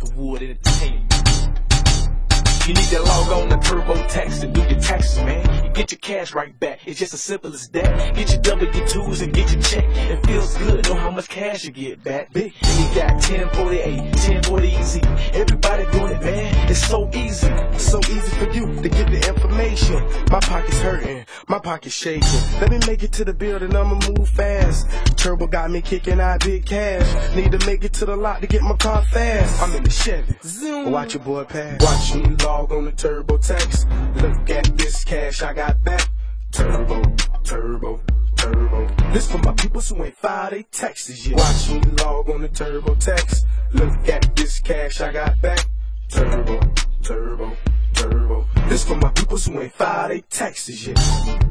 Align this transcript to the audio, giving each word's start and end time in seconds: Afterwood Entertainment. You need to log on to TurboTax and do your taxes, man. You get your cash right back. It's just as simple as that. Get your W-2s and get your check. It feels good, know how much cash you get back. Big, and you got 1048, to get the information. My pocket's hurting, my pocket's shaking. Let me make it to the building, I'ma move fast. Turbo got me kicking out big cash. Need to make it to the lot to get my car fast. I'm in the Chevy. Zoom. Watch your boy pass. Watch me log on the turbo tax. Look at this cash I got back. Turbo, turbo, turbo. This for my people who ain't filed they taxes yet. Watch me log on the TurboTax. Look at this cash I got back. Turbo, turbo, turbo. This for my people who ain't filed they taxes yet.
Afterwood 0.00 0.40
Entertainment. 0.42 1.14
You 2.66 2.74
need 2.74 2.84
to 2.84 3.02
log 3.02 3.32
on 3.32 3.48
to 3.48 3.56
TurboTax 3.56 4.42
and 4.44 4.54
do 4.54 4.60
your 4.62 4.80
taxes, 4.80 5.18
man. 5.18 5.64
You 5.64 5.70
get 5.72 5.90
your 5.90 5.98
cash 5.98 6.34
right 6.34 6.58
back. 6.60 6.86
It's 6.86 6.98
just 6.98 7.12
as 7.14 7.20
simple 7.20 7.52
as 7.52 7.68
that. 7.68 8.14
Get 8.14 8.30
your 8.30 8.40
W-2s 8.42 9.22
and 9.22 9.32
get 9.32 9.52
your 9.52 9.62
check. 9.62 9.84
It 9.86 10.24
feels 10.26 10.56
good, 10.56 10.88
know 10.88 10.94
how 10.94 11.10
much 11.10 11.28
cash 11.28 11.64
you 11.64 11.70
get 11.72 12.02
back. 12.04 12.32
Big, 12.32 12.54
and 12.62 12.78
you 12.78 12.94
got 12.94 13.12
1048, 13.14 14.16
to 18.82 18.88
get 18.88 19.10
the 19.10 19.28
information. 19.28 19.96
My 20.30 20.40
pocket's 20.40 20.78
hurting, 20.80 21.24
my 21.48 21.58
pocket's 21.58 21.94
shaking. 21.94 22.60
Let 22.60 22.70
me 22.70 22.78
make 22.86 23.02
it 23.02 23.12
to 23.12 23.24
the 23.24 23.34
building, 23.34 23.74
I'ma 23.74 24.00
move 24.08 24.28
fast. 24.28 24.86
Turbo 25.16 25.46
got 25.46 25.70
me 25.70 25.80
kicking 25.80 26.20
out 26.20 26.40
big 26.44 26.66
cash. 26.66 27.36
Need 27.36 27.52
to 27.52 27.66
make 27.66 27.84
it 27.84 27.92
to 27.94 28.06
the 28.06 28.16
lot 28.16 28.40
to 28.40 28.46
get 28.46 28.62
my 28.62 28.76
car 28.76 29.04
fast. 29.04 29.62
I'm 29.62 29.74
in 29.74 29.84
the 29.84 29.90
Chevy. 29.90 30.34
Zoom. 30.42 30.92
Watch 30.92 31.14
your 31.14 31.22
boy 31.22 31.44
pass. 31.44 31.80
Watch 31.82 32.14
me 32.14 32.36
log 32.44 32.72
on 32.72 32.84
the 32.84 32.92
turbo 32.92 33.38
tax. 33.38 33.84
Look 34.16 34.50
at 34.50 34.76
this 34.76 35.04
cash 35.04 35.42
I 35.42 35.52
got 35.52 35.82
back. 35.84 36.08
Turbo, 36.52 37.02
turbo, 37.44 38.00
turbo. 38.36 38.88
This 39.12 39.30
for 39.30 39.38
my 39.38 39.52
people 39.54 39.80
who 39.80 40.04
ain't 40.04 40.16
filed 40.16 40.52
they 40.52 40.62
taxes 40.64 41.28
yet. 41.28 41.38
Watch 41.38 41.70
me 41.70 41.80
log 42.02 42.30
on 42.30 42.42
the 42.42 42.48
TurboTax. 42.48 43.40
Look 43.72 44.08
at 44.08 44.34
this 44.36 44.60
cash 44.60 45.00
I 45.00 45.12
got 45.12 45.40
back. 45.40 45.66
Turbo, 46.08 46.60
turbo, 47.02 47.56
turbo. 47.56 47.69
This 48.70 48.84
for 48.84 48.94
my 48.94 49.10
people 49.10 49.36
who 49.36 49.62
ain't 49.62 49.72
filed 49.72 50.12
they 50.12 50.20
taxes 50.20 50.86
yet. 50.86 51.49